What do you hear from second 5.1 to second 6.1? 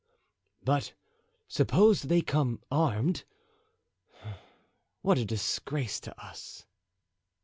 a disgrace